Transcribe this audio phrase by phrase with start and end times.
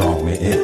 [0.00, 0.58] جامعه.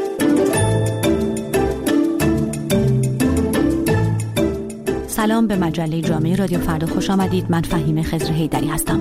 [5.07, 6.87] سلام به مجله جامعه رادیو فردا.
[6.87, 7.47] خوش آمدید.
[7.51, 9.01] من فهیم خزر هیدری هستم.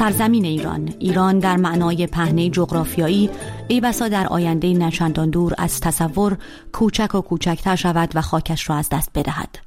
[0.00, 0.94] سرزمین ایران.
[0.98, 3.30] ایران در معنای پهنه جغرافیایی
[3.68, 6.38] ای بسا در آینده نچندان دور از تصور
[6.72, 9.58] کوچک و کوچکتر شود و خاکش را از دست بدهد.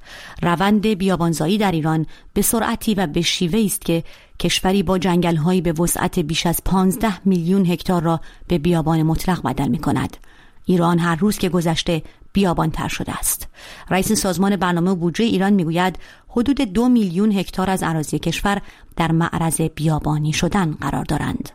[0.41, 4.03] روند بیابانزایی در ایران به سرعتی و به شیوه است که
[4.39, 9.67] کشوری با جنگلهایی به وسعت بیش از 15 میلیون هکتار را به بیابان مطلق بدل
[9.67, 10.17] می کند
[10.65, 12.03] ایران هر روز که گذشته
[12.33, 13.49] بیابانتر شده است.
[13.89, 18.61] رئیس سازمان برنامه بودجه ایران می‌گوید حدود دو میلیون هکتار از اراضی کشور
[18.97, 21.49] در معرض بیابانی شدن قرار دارند.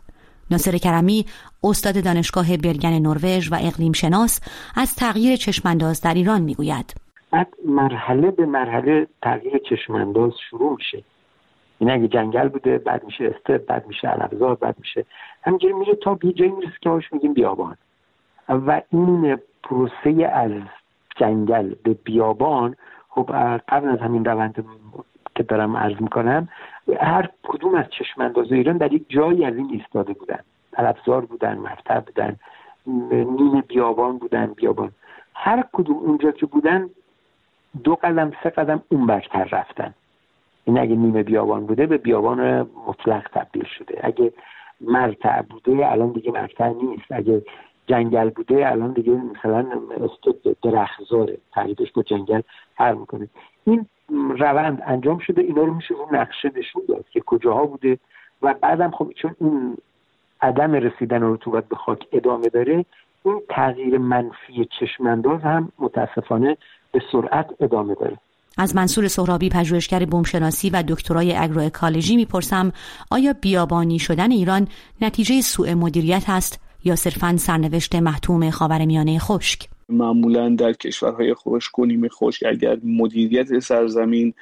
[0.51, 1.25] ناصر کرمی
[1.63, 4.41] استاد دانشگاه برگن نروژ و اقلیم شناس
[4.75, 6.93] از تغییر چشمانداز در ایران می‌گوید.
[7.31, 11.03] بعد مرحله به مرحله تغییر چشمانداز شروع میشه.
[11.79, 15.05] این اگه جنگل بوده بعد میشه استپ بعد میشه علفزار بعد میشه
[15.43, 17.75] همینجوری میره تا بی جایی می‌رسه که میگیم بیابان.
[18.49, 20.51] و این پروسه از
[21.15, 22.75] جنگل به بیابان
[23.09, 23.31] خب
[23.67, 24.65] قبل از همین روند
[25.35, 26.49] که دارم عرض می‌کنم
[26.99, 30.39] هر کدوم از چشمانداز ایران در یک جایی از این ایستاده بودن.
[30.71, 32.35] طلبزار بودن مرتب بودن
[32.87, 34.91] نیم بیابان بودن بیابان.
[35.33, 36.89] هر کدوم اونجا که بودن
[37.83, 39.93] دو قدم سه قدم اون برتر رفتن.
[40.65, 43.99] این اگه نیم بیابان بوده به بیابان مطلق تبدیل شده.
[44.03, 44.33] اگه
[44.81, 47.05] مرتع بوده الان دیگه مرتع نیست.
[47.09, 47.41] اگه
[47.89, 49.65] جنگل بوده الان دیگه مثلا
[50.63, 52.41] درختزاره تغییرش با جنگل
[52.75, 53.27] هر می‌کنه.
[53.63, 53.85] این
[54.39, 57.99] روند انجام شده اینا رو میشه رو نقشه نشون داد که کجاها بوده
[58.41, 59.77] و بعدم خب چون این
[60.41, 62.85] عدم رسیدن رطوبت به خاک ادامه داره
[63.25, 66.57] این تغییر منفی چشمانداز هم متاسفانه
[66.91, 68.17] به سرعت ادامه داره.
[68.57, 72.71] از منصور سهرابی پژوهشگر بومشناسی و دکترای اگروکالژی می‌پرسم
[73.11, 74.67] آیا بیابانی شدن ایران
[75.01, 81.85] نتیجه سوء مدیریت است یا صرفا سرنوشت محتوم خاورمیانه خشک؟ معمولا در کشورهای خشک و
[81.85, 84.33] نیمه خشک اگر مدیریت سرزمین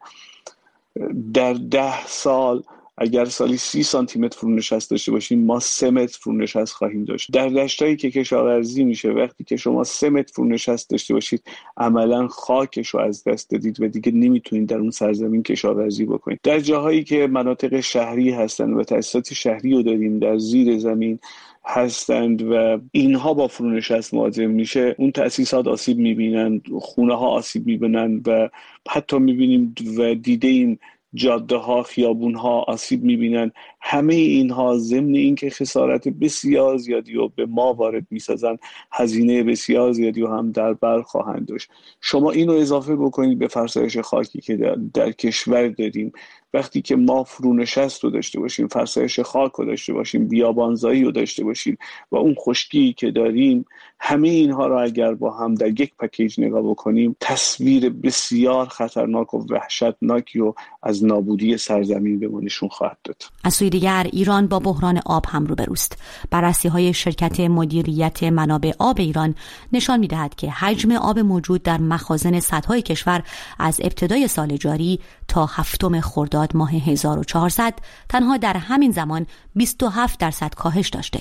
[1.35, 2.63] در ده سال
[2.99, 7.33] اگر سالی سی سانتی متر فرونشست داشته باشیم ما سه متر فرونشست خواهیم داشت.
[7.33, 11.43] در دشتایی که کشاورزی میشه وقتی که شما سه متر فرونشست داشته باشید
[11.77, 16.41] عملا خاکش رو از دست دادید و دیگه نمی‌تونید در اون سرزمین کشاورزی بکنید.
[16.43, 21.19] در جاهایی که مناطق شهری هستند و تاسیسات شهری رو داریم در زیر زمین
[21.65, 28.29] هستند و اینها با فرونشست مواجه میشه اون تاسیسات آسیب می‌بینند خونه ها آسیب می‌بینند
[28.29, 28.49] و
[28.89, 30.79] حتی می‌بینیم و دیده ایم
[31.17, 33.53] جاده ها خیابون ها آسیب می‌بینن.
[33.81, 38.57] همه اینها ضمن اینکه خسارت بسیار زیادی رو به ما وارد می‌سازن
[38.93, 41.71] هزینه بسیار زیادی رو هم در بر خواهند داشت.
[42.01, 46.13] شما اینو اضافه بکنید به فرسایش خاکی که در, در کشور داریم.
[46.55, 51.45] وقتی که ما فرونشست رو داشته باشیم فرسایش خاک رو داشته باشیم بیابانزایی رو داشته
[51.45, 51.79] باشیم
[52.13, 53.65] و اون خشکی که داریم
[54.01, 59.47] همه اینها رو اگر با هم در یک پکیج نگاه بکنیم تصویر بسیار خطرناک و
[59.51, 63.23] وحشتناکی و از نابودی سرزمین به نشون خواهد داد.
[63.45, 69.01] از سوی دیگر ایران با بحران آب هم روبروست بررسی های شرکت مدیریت منابع آب
[69.01, 69.35] ایران
[69.73, 73.23] نشان می‌دهد که حجم آب موجود در مخازن سدهای کشور
[73.59, 77.75] از ابتدای سال جاری تا هفتم خرداد ماه 1400
[78.09, 81.21] تنها در همین زمان 27 درصد کاهش داشته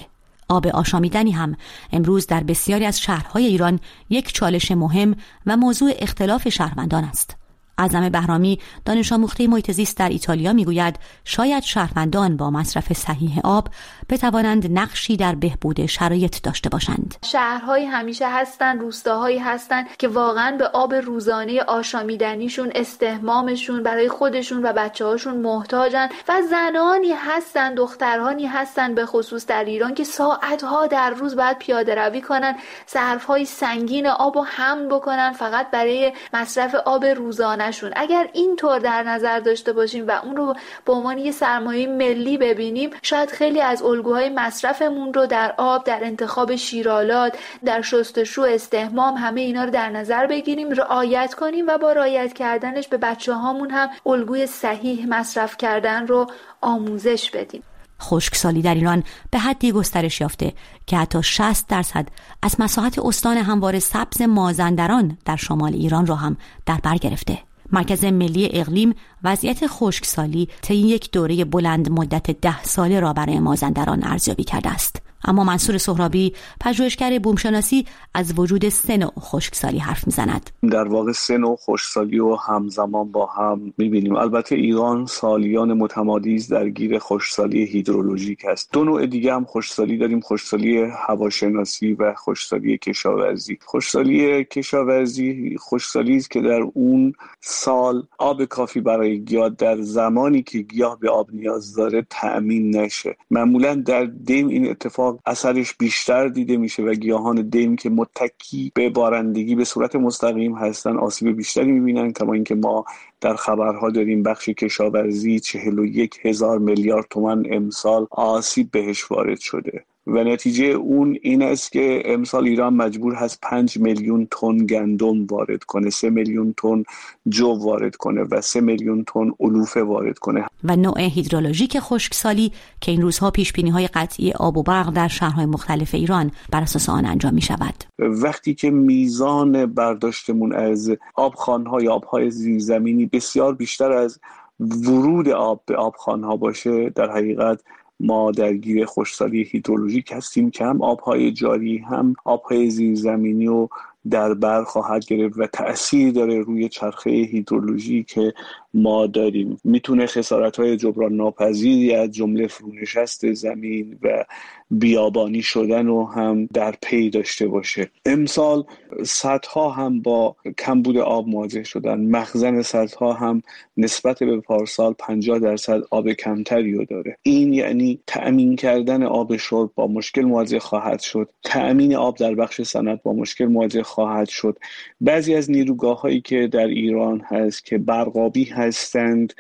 [0.50, 1.56] آب آشامیدنی هم
[1.92, 3.80] امروز در بسیاری از شهرهای ایران
[4.10, 5.16] یک چالش مهم
[5.46, 7.45] و موضوع اختلاف شهروندان است.
[7.78, 13.68] اعظم بهرامی دانش آموخته محیط زیست در ایتالیا می‌گوید شاید شهروندان با مصرف صحیح آب
[14.10, 17.16] بتوانند نقشی در بهبود شرایط داشته باشند.
[17.26, 24.74] شهرهایی همیشه هستند روستاهایی هستند که واقعا به آب روزانه آشامیدنیشون استهمامشون برای خودشون و
[24.74, 31.10] بچه هاشون محتاجن و زنانی هستن دخترهانی هستن به خصوص در ایران که ساعتها در
[31.10, 32.56] روز باید پیاده روی کنن
[32.92, 37.65] ظرفهای سنگین آب و هم بکنن فقط برای مصرف آب روزانه.
[37.66, 41.88] نشون اگر این طور در نظر داشته باشیم و اون رو به عنوان یه سرمایه
[41.88, 48.42] ملی ببینیم شاید خیلی از الگوهای مصرفمون رو در آب در انتخاب شیرالات در شستشو
[48.42, 53.34] استهمام همه اینا رو در نظر بگیریم رعایت کنیم و با رعایت کردنش به بچه
[53.34, 56.28] هامون هم الگوی صحیح مصرف کردن رو
[56.62, 57.64] آموزش بدیم
[58.02, 60.54] خشکسالی در ایران به حدی گسترش یافته
[60.88, 62.08] که حتی 60 درصد
[62.42, 67.38] از مساحت استان هموار سبز مازندران در شمال ایران را هم در بر گرفته.
[67.72, 74.04] مرکز ملی اقلیم وضعیت خشکسالی طی یک دوره بلند مدت ده ساله را برای مازندران
[74.04, 75.05] ارزیابی کرده است.
[75.26, 80.50] اما منصور سهرابی پژوهشگر بومشناسی از وجود سه نوع خشکسالی حرف می‌زند.
[80.72, 84.16] در واقع سه نوع خشکسالی و همزمان با هم می‌بینیم.
[84.16, 88.70] البته ایران سالیان متمادی درگیر خشکسالی هیدرولوژیک است.
[88.72, 90.78] دو نوع دیگه هم خشکسالی داریم خشکسالی
[91.08, 93.58] هواشناسی و خشکسالی کشاورزی.
[93.68, 100.60] خشکسالی کشاورزی خشکسالی است که در اون سال آب کافی برای گیاه در زمانی که
[100.60, 103.18] گیاه به آب نیاز داره تأمین نشه.
[103.32, 108.90] معمولا در دیم این اتفاق اثرش بیشتر دیده میشه و گیاهان دیم که متکی به
[108.90, 112.86] بارندگی به صورت مستقیم هستن آسیب بیشتری می‌بینن کما اینکه ما
[113.22, 119.86] در خبرها داریم بخش کشاورزی 41 هزار میلیارد تومن امسال آسیب بهش وارد شده.
[120.08, 125.64] و نتیجه اون این است که امسال ایران مجبور هست 5 میلیون تن گندم وارد
[125.64, 126.84] کنه 3 میلیون تن
[127.30, 130.46] جو وارد کنه و 3 میلیون تن علوفه وارد کنه.
[130.64, 135.08] و نوع هیدرولوژیک خشکسالی که این روزها پیش بینی های قطعی آب و برق در
[135.08, 141.88] شهرهای مختلف ایران بر اساس آن انجام می شود وقتی که میزان برداشتمون از آبخانهای
[141.88, 144.20] آبهای زیرزمینی بسیار بیشتر از
[144.60, 147.62] ورود آب به آبخانها باشه در حقیقت
[148.00, 153.68] ما درگیر خوشسالی هیدرولوژیک هستیم که هم آبهای جاری هم آبهای زیرزمینی و
[154.10, 158.34] در بر خواهد گرفت و تاثیر داره روی چرخه هیدرولوژی که
[158.76, 159.58] ما داریم.
[159.64, 164.26] می‌تونه خسارت های جبران ناپذیری از جمله فرونشست زمین و
[164.72, 167.90] بیابانی شدن رو هم در پی داشته باشه.
[168.06, 168.64] امسال
[169.04, 172.02] صدها هم با کمبود آب مواجه شدن.
[172.02, 173.42] مخزن صدها هم
[173.78, 177.18] نسبت به پارسال 50 درصد آب کمتری رو داره.
[177.24, 181.30] این یعنی تأمین کردن آب شرب با مشکل مواجه خواهد شد.
[181.44, 184.58] تأمین آب در بخش صنعت با مشکل مواجه خواهد شد.
[185.02, 189.34] بعضی از نیروگاه هایی که در ایران هست که برقابی هستند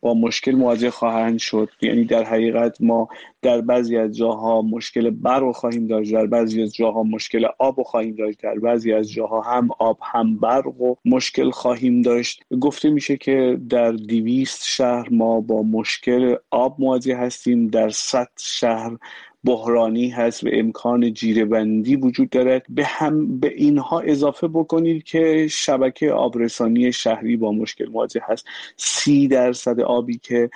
[0.00, 1.68] با مشکل مواجه خواهند شد.
[1.82, 3.08] یعنی در حقیقت ما
[3.42, 8.14] در بعضی از جاها مشکل برق خواهیم داشت در بعضی از جاها مشکل آب خواهیم
[8.14, 12.42] داشت در بعضی از جاها هم آب هم برق و مشکل خواهیم داشت.
[12.60, 18.96] گفته میشه که در دیویست شهر ما با مشکل آب مواجه هستیم در صد شهر
[19.44, 22.66] بحرانی هست و امکان جیره بندی وجود دارد.
[22.68, 28.44] به هم به اینها اضافه بکنید که شبکه آبرسانی شهری با مشکل مواجه هست.
[28.76, 30.50] سی درصد آبی که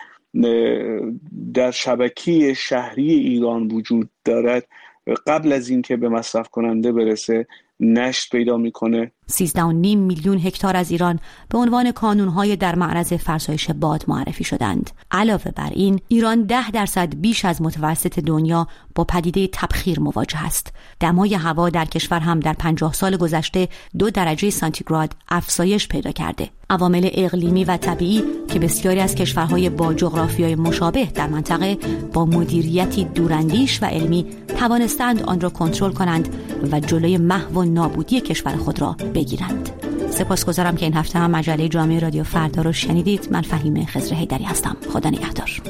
[1.55, 4.67] در شبکه شهری ایران وجود دارد
[5.27, 7.47] قبل از اینکه به مصرف کننده برسه
[7.81, 14.05] نشت پیدا می‌کنه 13.5 میلیون هکتار از ایران به عنوان کانونهای در معرض فرسایش باد
[14.09, 14.91] معرفی شدند.
[15.11, 20.73] علاوه بر این، ایران ده درصد بیش از متوسط دنیا با پدیده تبخیر مواجه است.
[21.01, 23.69] دمای هوا در کشور هم در 50 سال گذشته
[23.99, 26.51] دو درجه سانتیگراد افزایش پیدا کرده.
[26.71, 31.79] عوامل اقلیمی و طبیعی که بسیاری از کشورهای با جغرافیای مشابه در منطقه
[32.13, 34.27] با مدیریتی دوراندیش و علمی
[34.59, 36.29] توانستند آن را کنترل کنند
[36.73, 39.71] و جلوی محو و نابودی کشور خود را بگیرند.
[40.11, 43.29] سپاسگزارم که این هفته هم مجله جامعه رادیو فردا رو شنیدید.
[43.31, 44.77] من فهیم خزر هیدری هستم.
[44.93, 45.63] خدا نگهدار.